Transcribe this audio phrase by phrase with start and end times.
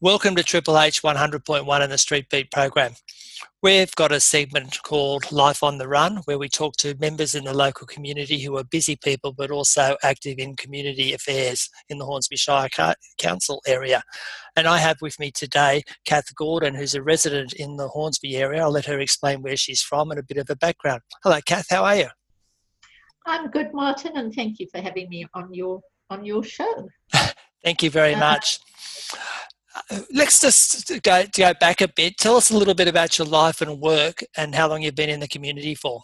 [0.00, 2.92] Welcome to Triple H 100.1 in the Street Beat program.
[3.64, 7.42] We've got a segment called Life on the Run where we talk to members in
[7.42, 12.04] the local community who are busy people but also active in community affairs in the
[12.04, 12.68] Hornsby Shire
[13.18, 14.04] Council area.
[14.54, 18.62] And I have with me today Cath Gordon, who's a resident in the Hornsby area.
[18.62, 21.00] I'll let her explain where she's from and a bit of a background.
[21.24, 22.08] Hello, Cath, how are you?
[23.26, 26.88] I'm good, Martin, and thank you for having me on your on your show.
[27.64, 28.60] thank you very uh, much
[30.12, 32.16] let's just go, go back a bit.
[32.18, 35.10] Tell us a little bit about your life and work and how long you've been
[35.10, 36.02] in the community for.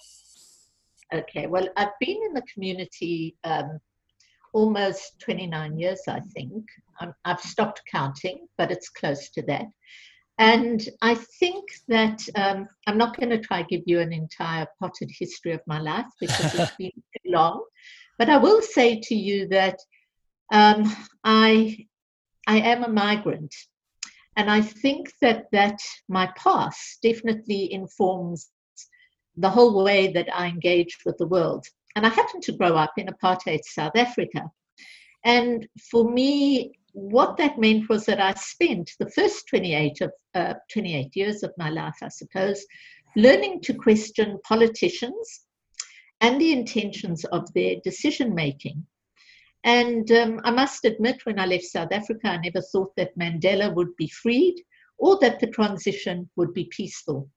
[1.12, 3.78] Okay, well, I've been in the community um,
[4.52, 6.64] almost 29 years, I think.
[7.00, 9.66] i have stopped counting, but it's close to that.
[10.38, 14.66] And I think that um, I'm not going to try to give you an entire
[14.80, 17.64] potted history of my life because it's been too long.
[18.18, 19.78] But I will say to you that
[20.52, 21.86] um, I
[22.46, 23.54] I am a migrant.
[24.36, 28.50] And I think that, that my past definitely informs
[29.36, 31.66] the whole way that I engage with the world.
[31.96, 34.50] And I happened to grow up in apartheid South Africa.
[35.24, 40.54] And for me, what that meant was that I spent the first 28 of uh,
[40.70, 42.64] 28 years of my life, I suppose,
[43.16, 45.46] learning to question politicians
[46.20, 48.86] and the intentions of their decision making.
[49.64, 53.74] And um, I must admit, when I left South Africa, I never thought that Mandela
[53.74, 54.56] would be freed
[54.98, 57.28] or that the transition would be peaceful.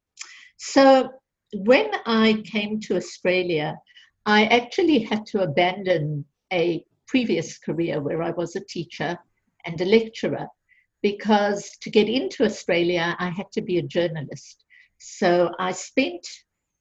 [0.57, 1.09] So
[1.53, 3.77] when I came to Australia,
[4.25, 9.17] I actually had to abandon a previous career where I was a teacher
[9.65, 10.47] and a lecturer
[11.01, 14.65] because to get into Australia, I had to be a journalist.
[14.97, 16.27] So I spent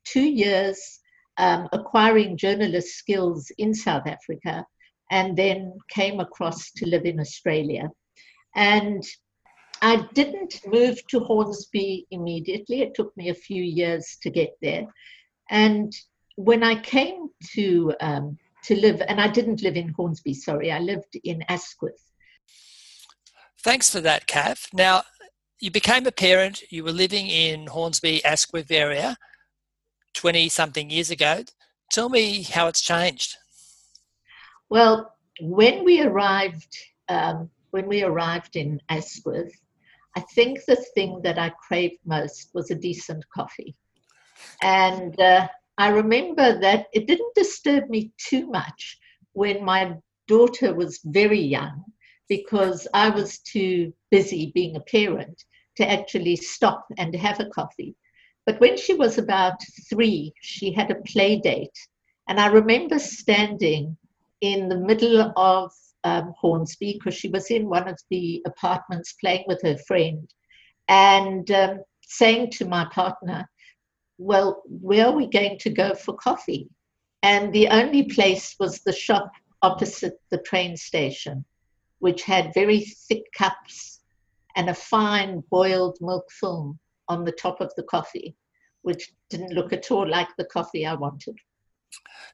[0.04, 1.00] two years
[1.38, 4.64] um, acquiring journalist skills in South Africa
[5.10, 7.90] and then came across to live in Australia.
[8.54, 9.04] And
[9.82, 12.80] I didn't move to Hornsby immediately.
[12.80, 14.86] It took me a few years to get there.
[15.50, 15.92] And
[16.36, 20.80] when I came to um, to live, and I didn't live in Hornsby, sorry, I
[20.80, 22.02] lived in Asquith.
[23.62, 24.68] Thanks for that, Cath.
[24.72, 25.02] Now,
[25.60, 29.16] you became a parent, you were living in Hornsby, Asquith area
[30.14, 31.44] 20 something years ago.
[31.92, 33.36] Tell me how it's changed.
[34.68, 36.76] Well, when we arrived,
[37.08, 39.54] um, when we arrived in Asquith,
[40.16, 43.76] I think the thing that I craved most was a decent coffee.
[44.62, 48.98] And uh, I remember that it didn't disturb me too much
[49.34, 49.96] when my
[50.26, 51.84] daughter was very young
[52.28, 55.44] because I was too busy being a parent
[55.76, 57.94] to actually stop and have a coffee.
[58.46, 61.78] But when she was about three, she had a play date.
[62.28, 63.96] And I remember standing
[64.40, 65.72] in the middle of
[66.04, 70.28] um, Hornsby because she was in one of the apartments playing with her friend
[70.88, 73.48] and um, saying to my partner,
[74.18, 76.68] Well, where are we going to go for coffee?
[77.22, 79.32] And the only place was the shop
[79.62, 81.44] opposite the train station,
[81.98, 84.00] which had very thick cups
[84.54, 88.36] and a fine boiled milk film on the top of the coffee,
[88.82, 91.36] which didn't look at all like the coffee I wanted.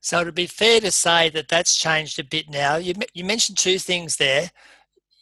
[0.00, 2.76] So it would be fair to say that that's changed a bit now.
[2.76, 4.50] You, you mentioned two things there.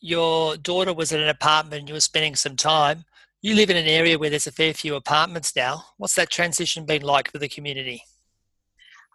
[0.00, 3.04] Your daughter was in an apartment and you were spending some time.
[3.42, 5.84] You live in an area where there's a fair few apartments now.
[5.98, 8.02] What's that transition been like for the community?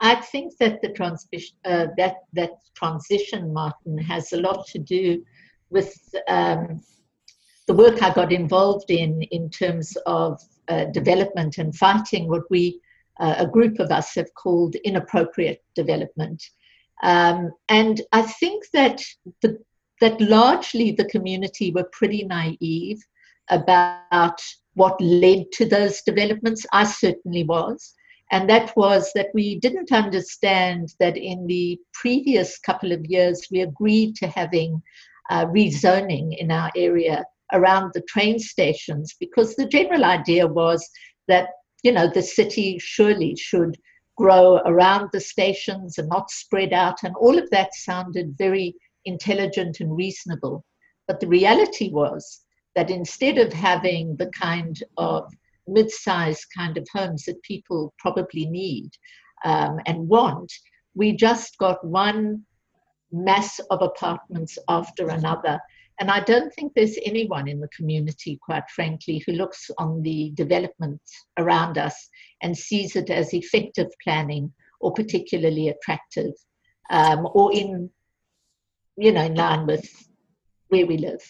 [0.01, 5.23] I think that the transition, uh, that that transition, Martin, has a lot to do
[5.69, 5.97] with
[6.27, 6.81] um,
[7.67, 12.81] the work I got involved in in terms of uh, development and fighting what we
[13.19, 16.43] uh, a group of us have called inappropriate development.
[17.03, 19.01] Um, and I think that
[19.41, 19.59] the,
[20.01, 22.99] that largely the community were pretty naive
[23.49, 24.41] about
[24.73, 26.65] what led to those developments.
[26.73, 27.93] I certainly was.
[28.31, 33.61] And that was that we didn't understand that in the previous couple of years we
[33.61, 34.81] agreed to having
[35.29, 40.87] uh, rezoning in our area around the train stations because the general idea was
[41.27, 41.49] that
[41.85, 43.77] you know, the city surely should
[44.17, 47.03] grow around the stations and not spread out.
[47.03, 48.73] And all of that sounded very
[49.05, 50.65] intelligent and reasonable.
[51.07, 52.41] But the reality was
[52.73, 55.31] that instead of having the kind of
[55.67, 58.89] mid sized kind of homes that people probably need
[59.43, 60.51] um, and want,
[60.95, 62.43] we just got one
[63.11, 65.59] mass of apartments after another
[65.99, 70.31] and I don't think there's anyone in the community, quite frankly, who looks on the
[70.33, 71.01] development
[71.37, 72.09] around us
[72.41, 74.51] and sees it as effective planning
[74.81, 76.33] or particularly attractive
[76.89, 77.89] um, or in,
[78.97, 79.89] you know, in line with
[80.67, 81.21] where we live.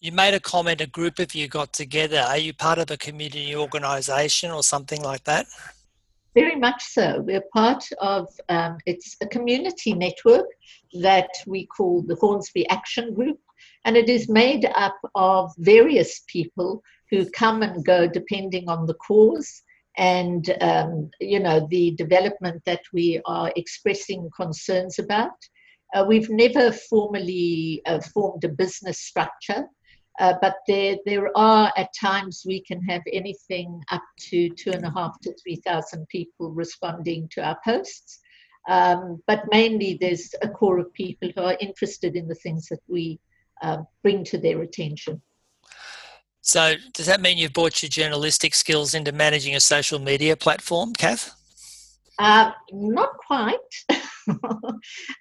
[0.00, 2.18] You made a comment, a group of you got together.
[2.18, 5.46] Are you part of a community organisation or something like that?
[6.34, 7.20] Very much so.
[7.20, 10.46] We're part of, um, it's a community network
[11.00, 13.38] that we call the Hornsby Action Group,
[13.84, 18.94] and it is made up of various people who come and go depending on the
[18.94, 19.62] cause
[19.98, 25.36] and um, you know the development that we are expressing concerns about.
[25.94, 29.66] Uh, we've never formally uh, formed a business structure.
[30.20, 34.84] Uh, but there, there are at times we can have anything up to two and
[34.84, 38.20] a half to three thousand people responding to our posts.
[38.68, 42.80] Um, but mainly, there's a core of people who are interested in the things that
[42.88, 43.18] we
[43.62, 45.22] uh, bring to their attention.
[46.40, 50.92] So, does that mean you've brought your journalistic skills into managing a social media platform,
[50.92, 51.32] Cath?
[52.18, 53.56] Uh, not quite,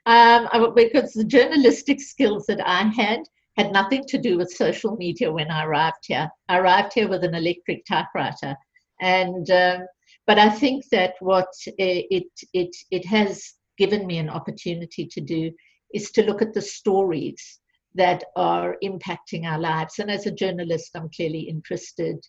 [0.06, 3.22] um, because the journalistic skills that I had
[3.56, 6.30] had nothing to do with social media when I arrived here.
[6.50, 8.56] I arrived here with an electric typewriter,
[9.00, 9.86] and um,
[10.26, 15.52] but I think that what it it it has given me an opportunity to do
[15.94, 17.60] is to look at the stories
[17.96, 20.00] that are impacting our lives.
[20.00, 22.26] And as a journalist, I'm clearly interested,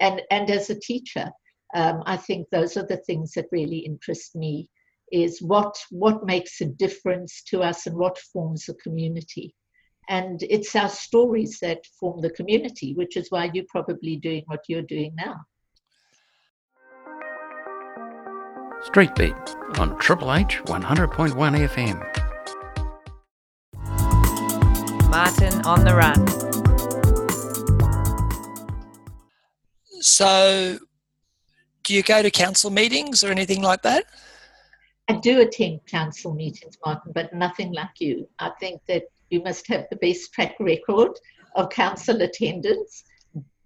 [0.00, 1.30] and and as a teacher,
[1.74, 4.68] um, I think those are the things that really interest me.
[5.10, 9.54] Is what what makes a difference to us and what forms a community.
[10.10, 14.60] And it's our stories that form the community, which is why you're probably doing what
[14.66, 15.36] you're doing now.
[18.82, 19.34] Street Beat
[19.78, 21.34] on Triple H 100.1
[21.68, 22.27] FM.
[25.18, 26.24] Martin on the run.
[30.00, 30.78] So,
[31.82, 34.04] do you go to council meetings or anything like that?
[35.08, 38.28] I do attend council meetings, Martin, but nothing like you.
[38.38, 41.18] I think that you must have the best track record
[41.56, 43.02] of council attendance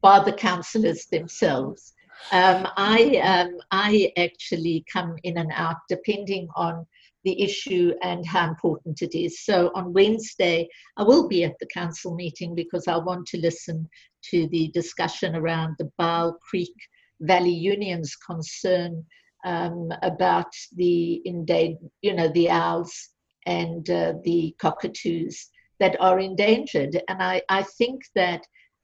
[0.00, 1.93] by the councillors themselves.
[2.31, 6.87] Um, I, um, I actually come in and out depending on
[7.24, 9.44] the issue and how important it is.
[9.44, 13.88] So on Wednesday, I will be at the council meeting because I want to listen
[14.30, 16.74] to the discussion around the Bowel Creek
[17.20, 19.04] Valley Union's concern
[19.44, 23.10] um, about the endangered, you know, the owls
[23.46, 25.48] and uh, the cockatoos
[25.80, 27.00] that are endangered.
[27.08, 28.42] And I, I think that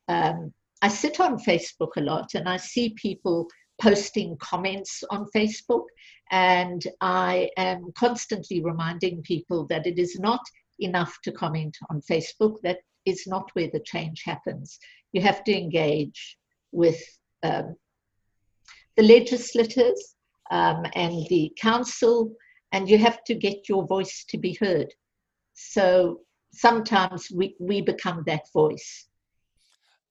[0.08, 0.52] um,
[0.82, 3.48] I sit on Facebook a lot and I see people
[3.80, 5.84] posting comments on Facebook.
[6.30, 10.40] And I am constantly reminding people that it is not
[10.78, 12.60] enough to comment on Facebook.
[12.62, 14.78] That is not where the change happens.
[15.12, 16.38] You have to engage
[16.72, 17.00] with
[17.42, 17.76] um,
[18.96, 20.14] the legislators
[20.50, 22.32] um, and the council,
[22.72, 24.92] and you have to get your voice to be heard.
[25.54, 26.20] So
[26.52, 29.07] sometimes we, we become that voice.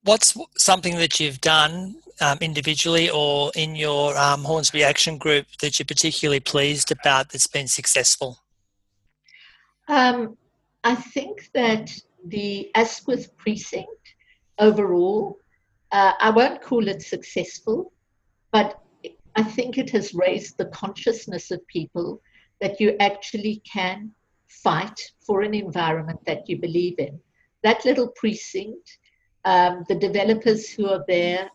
[0.07, 5.77] What's something that you've done um, individually or in your um, Hornsby Action Group that
[5.77, 8.39] you're particularly pleased about that's been successful?
[9.89, 10.38] Um,
[10.86, 11.92] I think that
[12.25, 14.15] the Asquith precinct
[14.59, 15.39] overall,
[15.92, 17.92] uh, I won't call it successful,
[18.53, 18.80] but
[19.36, 22.21] I think it has raised the consciousness of people
[22.62, 24.13] that you actually can
[24.48, 27.19] fight for an environment that you believe in.
[27.63, 29.00] That little precinct,
[29.48, 31.50] um, the developers who are there,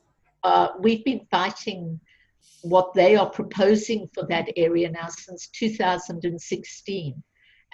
[0.45, 2.01] uh, we've been fighting
[2.63, 7.23] what they are proposing for that area now since 2016.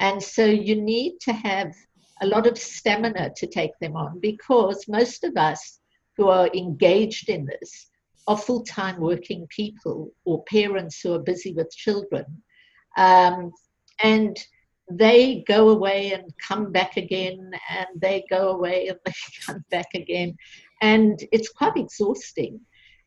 [0.00, 1.72] And so you need to have
[2.20, 5.78] a lot of stamina to take them on because most of us
[6.16, 7.86] who are engaged in this
[8.26, 12.24] are full time working people or parents who are busy with children.
[12.96, 13.52] Um,
[14.02, 14.36] and
[14.90, 19.12] they go away and come back again, and they go away and they
[19.46, 20.36] come back again.
[20.80, 22.60] And it's quite exhausting.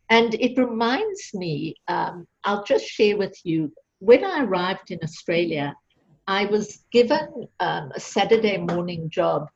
[0.10, 5.76] And it reminds me, um, I'll just share with you, when I arrived in Australia,
[6.28, 9.48] I was given um, a Saturday morning job,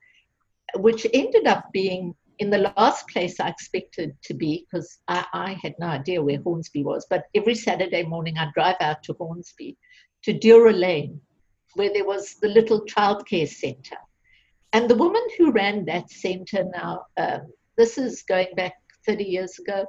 [0.76, 5.58] which ended up being in the last place I expected to be, because I, I,
[5.62, 9.78] had no idea where Hornsby was, but every Saturday morning I'd drive out to Hornsby,
[10.24, 11.22] to Dural Lane,
[11.76, 13.98] where there was the little childcare center.
[14.74, 18.74] And the woman who ran that center now, um, this is going back
[19.06, 19.86] 30 years ago,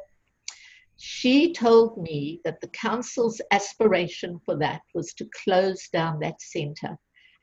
[0.98, 6.96] she told me that the council's aspiration for that was to close down that center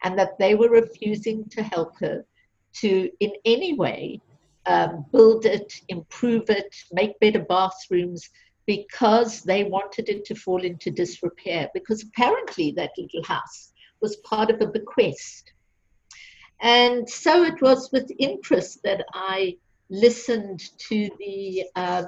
[0.03, 2.25] and that they were refusing to help her
[2.73, 4.19] to, in any way,
[4.65, 8.29] um, build it, improve it, make better bathrooms,
[8.65, 11.69] because they wanted it to fall into disrepair.
[11.73, 13.73] Because apparently, that little house
[14.03, 15.53] was part of a bequest.
[16.62, 19.57] And so it was with interest that I
[19.89, 22.03] listened to the, uh,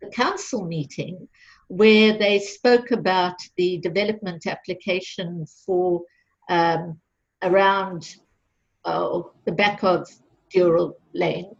[0.00, 1.28] the council meeting
[1.68, 6.02] where they spoke about the development application for
[6.48, 7.00] um,
[7.42, 8.16] around
[8.84, 10.08] uh, the back of
[10.54, 11.56] Dural Lane,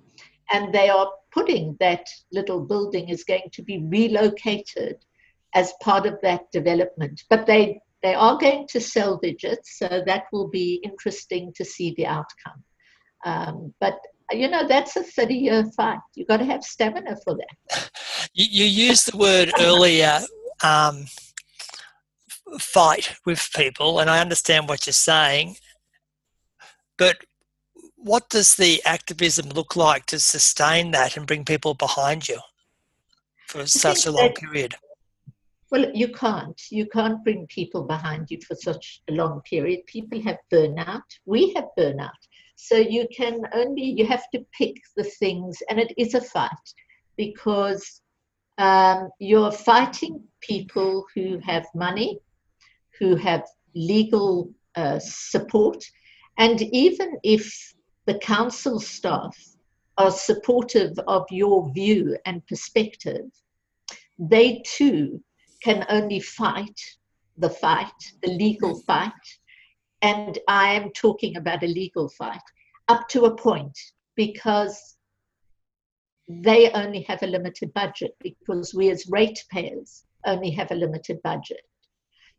[0.52, 4.96] and they are putting that little building is going to be relocated
[5.54, 7.22] as part of that development.
[7.30, 11.94] But they they are going to salvage it, so that will be interesting to see
[11.96, 12.62] the outcome.
[13.24, 13.98] Um, but
[14.30, 15.98] you know that's a 30 year fight.
[16.14, 17.90] You've got to have stamina for that.
[18.36, 20.18] You, you used the word earlier.
[20.62, 21.06] Um,
[22.58, 25.56] fight with people, and I understand what you're saying,
[26.98, 27.18] but
[27.96, 32.38] what does the activism look like to sustain that and bring people behind you
[33.48, 34.74] for such a long that, period?
[35.74, 36.62] Well, you can't.
[36.70, 39.84] You can't bring people behind you for such a long period.
[39.86, 41.02] People have burnout.
[41.26, 42.22] We have burnout.
[42.54, 46.68] So you can only, you have to pick the things, and it is a fight
[47.16, 48.02] because
[48.56, 52.20] um, you're fighting people who have money,
[53.00, 53.42] who have
[53.74, 55.82] legal uh, support,
[56.38, 57.52] and even if
[58.06, 59.36] the council staff
[59.98, 63.26] are supportive of your view and perspective,
[64.20, 65.20] they too
[65.64, 66.78] can only fight
[67.38, 69.12] the fight, the legal fight.
[70.02, 72.42] And I am talking about a legal fight
[72.88, 73.76] up to a point
[74.14, 74.96] because
[76.28, 81.60] they only have a limited budget because we as ratepayers only have a limited budget.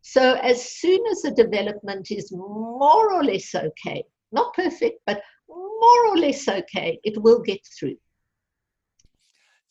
[0.02, 6.06] So as soon as a development is more or less okay, not perfect, but more
[6.06, 7.96] or less okay, it will get through.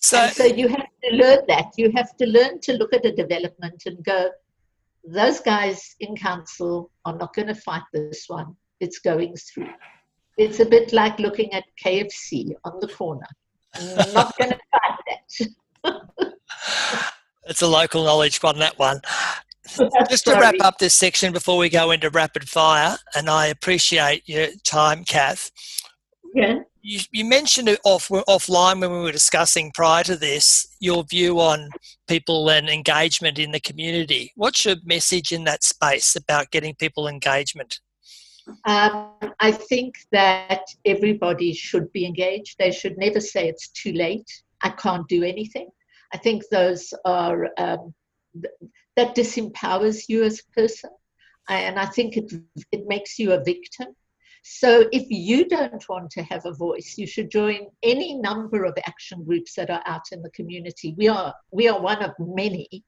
[0.06, 1.72] So, so you have to learn that.
[1.78, 4.30] You have to learn to look at a development and go,
[5.04, 8.56] those guys in council are not going to fight this one.
[8.80, 9.74] It's going through.
[10.38, 13.26] It's a bit like looking at KFC on the corner.
[13.74, 15.50] I'm not going to fight
[15.84, 16.34] that.
[17.48, 19.02] it's a local knowledge on that one.
[20.08, 24.22] Just to wrap up this section before we go into rapid fire, and I appreciate
[24.30, 25.50] your time, Cath.
[26.36, 26.60] Yeah.
[26.82, 31.40] You, you mentioned it off offline when we were discussing prior to this your view
[31.40, 31.70] on
[32.10, 34.34] people and engagement in the community.
[34.36, 37.80] What's your message in that space about getting people engagement?
[38.66, 42.58] Um, I think that everybody should be engaged.
[42.60, 44.30] They should never say it's too late.
[44.62, 45.70] I can't do anything.
[46.14, 47.94] I think those are um,
[48.98, 50.92] that disempowers you as a person.
[51.48, 52.34] And I think it,
[52.74, 53.96] it makes you a victim.
[54.48, 58.78] So if you don't want to have a voice, you should join any number of
[58.86, 60.94] action groups that are out in the community.
[61.00, 62.84] We are, we are one of many,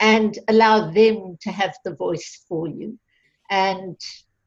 [0.00, 2.98] and allow them to have the voice for you.
[3.50, 4.00] And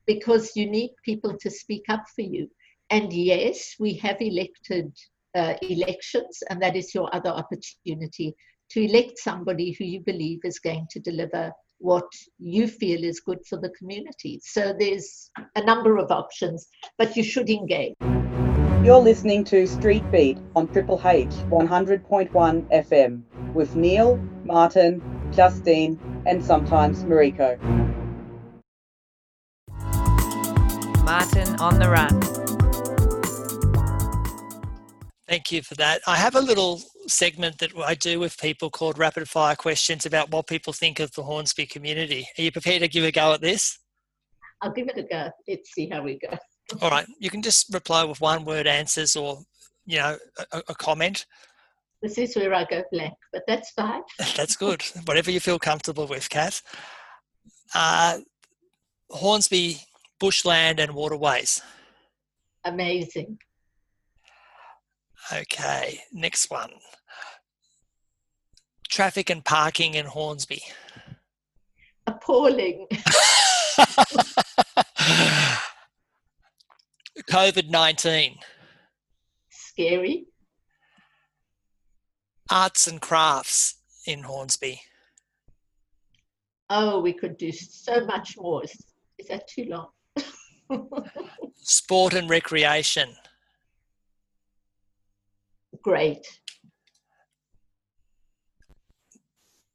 [0.07, 2.49] because you need people to speak up for you.
[2.89, 4.91] And yes, we have elected
[5.35, 8.35] uh, elections, and that is your other opportunity
[8.71, 12.07] to elect somebody who you believe is going to deliver what
[12.39, 14.39] you feel is good for the community.
[14.43, 16.67] So there's a number of options,
[16.97, 17.93] but you should engage.
[18.83, 23.21] You're listening to Street Beat on Triple H 100.1 FM
[23.53, 27.57] with Neil, Martin, Justine, and sometimes Mariko.
[31.03, 32.21] Martin on the run.
[35.27, 36.01] Thank you for that.
[36.07, 40.31] I have a little segment that I do with people called rapid fire questions about
[40.31, 42.27] what people think of the Hornsby community.
[42.37, 43.79] Are you prepared to give a go at this?
[44.61, 45.29] I'll give it a go.
[45.47, 46.37] Let's see how we go.
[46.81, 47.05] All right.
[47.19, 49.39] You can just reply with one word answers or,
[49.85, 50.17] you know,
[50.51, 51.25] a, a comment.
[52.01, 54.01] This is where I go blank, but that's fine.
[54.35, 54.83] that's good.
[55.05, 56.61] Whatever you feel comfortable with, Cath.
[57.73, 58.19] Uh,
[59.09, 59.79] Hornsby,
[60.19, 61.61] bushland and waterways.
[62.65, 63.39] Amazing.
[65.31, 66.71] Okay, next one.
[68.97, 70.63] Traffic and parking in Hornsby.
[72.07, 72.87] Appalling.
[77.29, 78.39] COVID 19.
[79.51, 80.25] Scary.
[82.49, 83.75] Arts and crafts
[84.07, 84.81] in Hornsby.
[86.71, 88.63] Oh, we could do so much more.
[88.63, 88.75] Is,
[89.19, 89.89] is that too long?
[91.57, 93.15] Sport and recreation
[95.87, 96.27] great.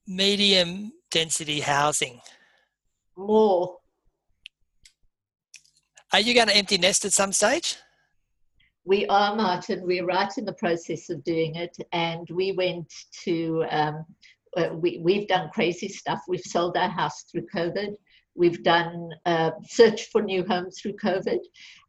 [0.06, 2.21] Medium density housing.
[3.16, 3.76] More.
[6.12, 7.76] Are you going to empty nest at some stage?
[8.85, 9.87] We are, Martin.
[9.87, 11.76] We're right in the process of doing it.
[11.92, 12.92] And we went
[13.25, 14.04] to, um,
[14.56, 16.21] uh, we, we've done crazy stuff.
[16.26, 17.94] We've sold our house through COVID.
[18.35, 21.38] We've done uh, search for new homes through COVID.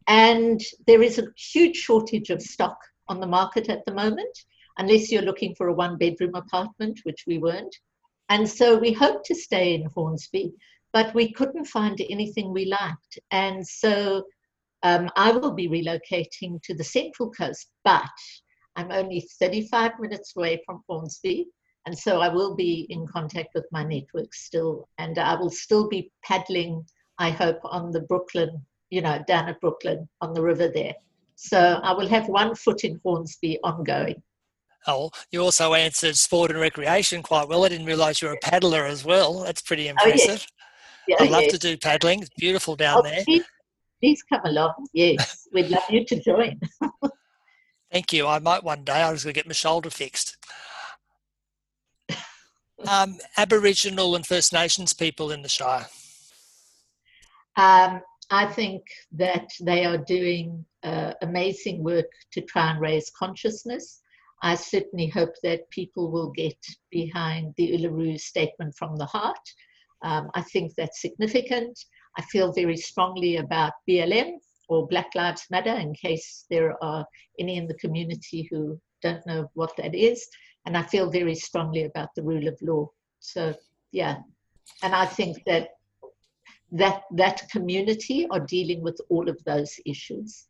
[0.08, 2.78] And there is a huge shortage of stock
[3.08, 4.38] on the market at the moment,
[4.78, 7.76] unless you're looking for a one bedroom apartment, which we weren't.
[8.30, 10.54] And so we hoped to stay in Hornsby,
[10.92, 13.20] but we couldn't find anything we liked.
[13.32, 14.24] And so
[14.84, 18.10] um, I will be relocating to the Central Coast, but
[18.76, 21.48] I'm only 35 minutes away from Hornsby.
[21.86, 25.90] And so I will be in contact with my network still, and I will still
[25.90, 26.86] be paddling,
[27.18, 30.94] I hope, on the Brooklyn, you know, down at Brooklyn on the river there.
[31.36, 34.22] So I will have one foot in Hornsby ongoing.
[34.88, 37.64] Oh, you also answered sport and recreation quite well.
[37.66, 39.40] I didn't realise you were a paddler as well.
[39.40, 40.22] That's pretty Oh, yes.
[40.24, 40.48] impressive.
[41.08, 41.52] Yeah, I'd love yes.
[41.54, 42.22] to do paddling.
[42.22, 43.24] It's beautiful down Oh, there.
[43.26, 43.44] Please,
[44.02, 44.74] please come along.
[44.94, 46.60] Yes, we'd love you to join.
[47.92, 48.28] Thank you.
[48.28, 49.02] I might one day.
[49.02, 50.38] I was going to get my shoulder fixed.
[52.86, 55.86] Um, Aboriginal and First Nations people in the Shire.
[57.56, 64.02] Um, I think that they are doing uh, amazing work to try and raise consciousness.
[64.44, 66.58] I certainly hope that people will get
[66.92, 69.40] behind the Uluru statement from the heart.
[70.04, 71.80] Um, I think that's significant.
[72.18, 74.34] I feel very strongly about BLM
[74.68, 77.06] or Black Lives Matter in case there are
[77.40, 80.28] any in the community who don't know what that is.
[80.66, 82.90] And I feel very strongly about the rule of law.
[83.22, 83.56] So,
[83.94, 84.18] yeah.
[84.82, 85.70] And I think that
[86.74, 90.48] that that community are dealing with all of those issues.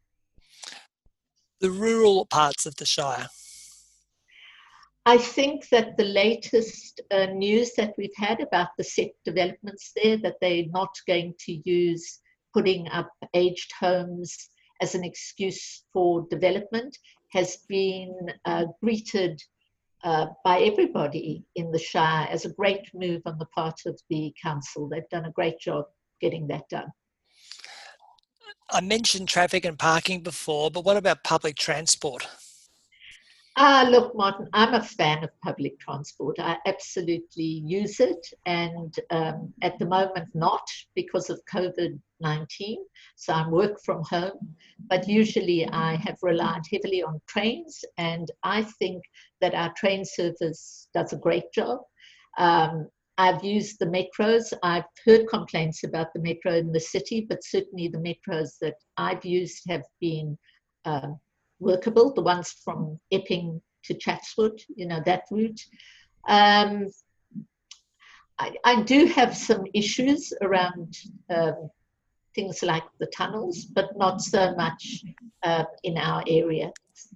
[1.59, 3.27] The rural parts of the Shire.
[5.05, 10.17] I think that the latest uh, news that we've had about the set developments there,
[10.17, 12.19] that they're not going to use
[12.53, 14.49] putting up aged homes
[14.81, 16.97] as an excuse for development,
[17.31, 19.41] has been uh, greeted
[20.05, 24.33] uh, by everybody in the Shire as a great move on the part of the
[24.41, 24.87] council.
[24.87, 25.85] They've done a great job
[26.21, 26.91] getting that done.
[28.69, 32.27] I mentioned traffic and parking before, but what about public transport?
[33.55, 36.39] Ah, look, Martin, I'm a fan of public transport.
[36.39, 42.77] I absolutely use it, and um, at the moment, not because of COVID 19.
[43.15, 44.55] So I'm work from home,
[44.89, 49.03] but usually I have relied heavily on trains, and I think
[49.39, 51.81] that our train service does a great job.
[52.39, 54.51] Um, I've used the metros.
[54.63, 59.23] I've heard complaints about the metro in the city, but certainly the metros that I've
[59.23, 60.39] used have been
[60.85, 61.19] um,
[61.63, 65.61] workable, the ones from Epping to Chatswood, you know, that route.
[66.27, 66.89] Um,
[68.39, 70.97] I, I, do have some issues around
[71.29, 71.69] um,
[72.33, 75.03] things like the tunnels, but not so much
[75.43, 76.71] uh, in our area.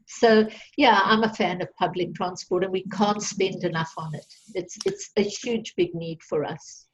[0.08, 4.26] So yeah, I'm a fan of public transport, and we can't spend enough on it.
[4.56, 6.88] It's it's a huge big need for us.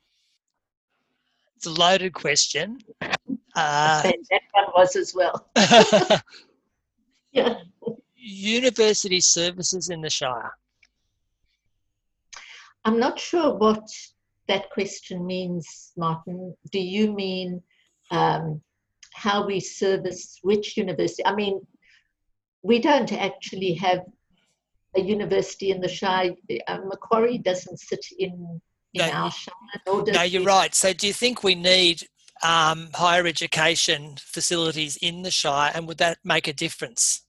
[1.56, 2.80] It's a loaded question.
[3.56, 5.48] Uh, that one was as well.
[7.34, 7.56] yeah.
[8.16, 10.54] University services in the Shire.
[12.86, 13.86] I'm not sure what
[14.48, 16.56] that question means, Martin.
[16.72, 17.62] Do you mean
[18.12, 18.62] um,
[19.14, 21.26] how we service which university?
[21.26, 21.66] I mean,
[22.62, 24.02] we don't actually have
[24.96, 26.32] a university in the Shire.
[26.68, 28.62] Uh, Macquarie doesn't sit in,
[28.94, 30.04] in No, our Shire.
[30.08, 30.74] No, you're right.
[30.76, 32.08] So, do you think we need
[32.44, 37.24] um, higher education facilities in the Shire, and would that make a difference?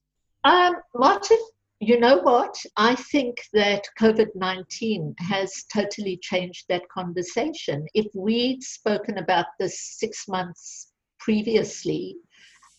[0.45, 1.39] Um, Martin,
[1.81, 2.57] you know what?
[2.77, 7.87] I think that COVID 19 has totally changed that conversation.
[7.95, 12.17] If we'd spoken about this six months previously,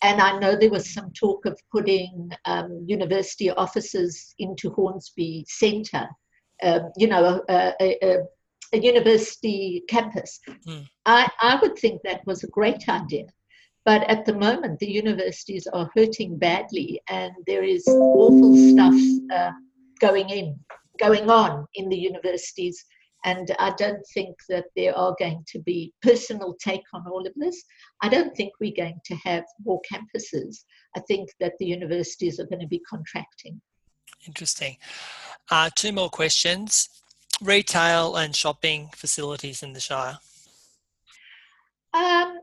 [0.02, 6.08] and I know there was some talk of putting um, university offices into Hornsby Centre,
[6.62, 8.18] um, you know, a, a, a,
[8.72, 10.40] a university campus.
[10.66, 10.80] Hmm.
[11.04, 13.26] I, I would think that was a great idea.
[13.84, 18.94] But at the moment, the universities are hurting badly, and there is awful stuff
[19.32, 19.52] uh,
[20.00, 20.58] going in,
[20.98, 22.84] going on in the universities.
[23.24, 27.32] And I don't think that there are going to be personal take on all of
[27.36, 27.62] this.
[28.02, 30.64] I don't think we're going to have more campuses.
[30.96, 33.60] I think that the universities are going to be contracting.
[34.26, 34.78] Interesting.
[35.50, 36.88] Uh, two more questions.
[37.42, 40.18] Retail and shopping facilities in the Shire.
[41.92, 42.40] Um,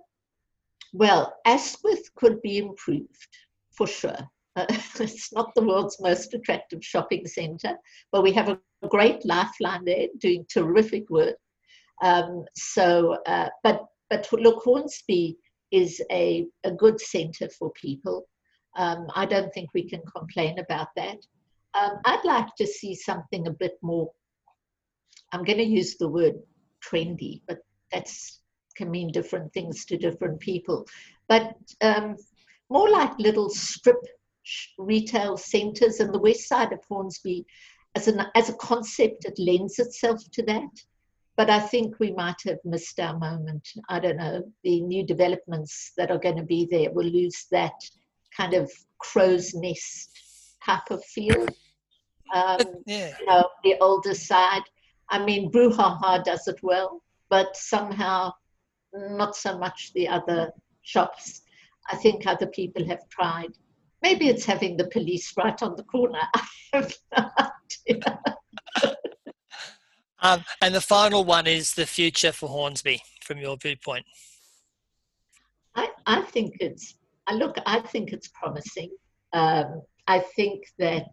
[0.94, 3.28] well, Asquith could be improved
[3.72, 4.30] for sure.
[4.56, 4.66] Uh,
[5.00, 7.76] it's not the world's most attractive shopping centre,
[8.12, 11.36] but we have a great lifeline there doing terrific work.
[12.02, 15.38] Um, so, uh, but but look, Hornsby
[15.72, 18.28] is a, a good centre for people.
[18.76, 21.18] Um, I don't think we can complain about that.
[21.74, 24.12] Um, I'd like to see something a bit more.
[25.34, 26.36] I'm going to use the word
[26.88, 27.58] trendy, but
[27.92, 28.40] that's
[28.76, 30.88] can mean different things to different people.
[31.28, 32.16] But um,
[32.70, 33.98] more like little strip
[34.44, 37.46] sh- retail centres, and the west side of Hornsby,
[37.96, 40.70] as an as a concept, it lends itself to that.
[41.36, 43.68] But I think we might have missed our moment.
[43.90, 44.44] I don't know.
[44.64, 47.74] The new developments that are going to be there will lose that
[48.38, 50.10] kind of Crows Nest
[50.66, 51.48] type of feel.
[52.34, 53.14] Um, Yeah.
[53.20, 54.64] you know, the older side.
[55.10, 58.34] I mean, Brouhaha does it well, but somehow
[58.94, 61.42] not so much the other shops.
[61.90, 63.52] I think other people have tried.
[64.02, 66.20] Maybe it's having the police right on the corner.
[66.36, 67.30] I have no
[67.88, 68.20] idea.
[70.24, 74.06] Um, and the final one is the future for Hornsby from your viewpoint.
[75.76, 76.96] I, I think it's,
[77.28, 78.92] I look, I think it's promising.
[79.34, 81.08] Um, I think that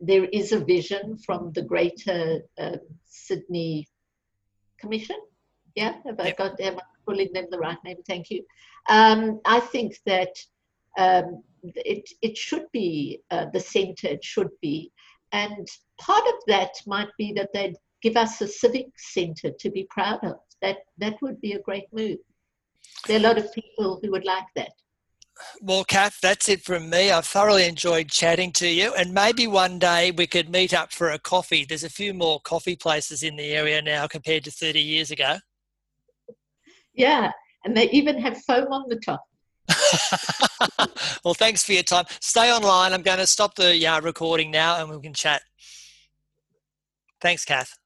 [0.00, 3.86] there is a vision from the Greater uh, Sydney
[4.78, 5.16] Commission.
[5.76, 6.36] Yeah, have I Yep.
[6.36, 7.98] got, am I calling them the right name?
[8.06, 8.44] Thank you.
[8.88, 10.34] Um, I think that
[10.98, 14.90] um, it, it should be uh, the centre, it should be.
[15.32, 15.68] And
[16.00, 20.24] part of that might be that they'd give us a civic centre to be proud
[20.24, 20.36] of.
[20.62, 22.18] That, that would be a great move.
[23.06, 24.72] There are a lot of people who would like that.
[25.60, 27.10] Well, Cath, that's it from me.
[27.10, 31.10] I've thoroughly enjoyed chatting to you, and maybe one day we could meet up for
[31.10, 31.64] a coffee.
[31.64, 35.36] There's a few more coffee places in the area now compared to 30 years ago.
[36.94, 37.32] Yeah,
[37.64, 39.24] and they even have foam on the top.
[41.24, 42.04] well, thanks for your time.
[42.20, 42.92] Stay online.
[42.92, 45.42] I'm going to stop the uh, recording now and we can chat.
[47.20, 47.79] Thanks, Cath.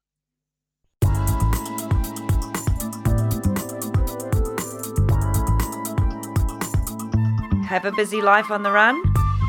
[7.65, 9.01] Have a busy life on the run?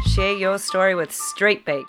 [0.07, 1.85] Share your story with Street Beat.